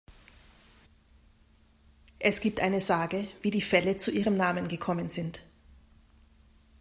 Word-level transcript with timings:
Es 2.17 2.41
gibt 2.41 2.59
eine 2.59 2.81
Sage, 2.81 3.27
wie 3.43 3.51
die 3.51 3.61
Fälle 3.61 3.99
zu 3.99 4.09
ihrem 4.09 4.35
Namen 4.35 4.67
gekommen 4.67 5.09
sind. 5.09 5.43